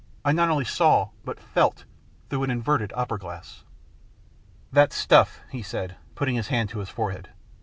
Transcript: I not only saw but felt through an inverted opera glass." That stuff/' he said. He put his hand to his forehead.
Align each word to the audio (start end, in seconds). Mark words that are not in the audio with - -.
I 0.25 0.31
not 0.31 0.49
only 0.49 0.65
saw 0.65 1.09
but 1.23 1.39
felt 1.39 1.85
through 2.27 2.41
an 2.41 2.49
inverted 2.49 2.91
opera 2.95 3.19
glass." 3.19 3.65
That 4.71 4.89
stuff/' 4.93 5.41
he 5.51 5.61
said. 5.61 5.91
He 5.91 5.97
put 6.15 6.27
his 6.27 6.47
hand 6.47 6.69
to 6.69 6.79
his 6.79 6.89
forehead. 6.89 7.29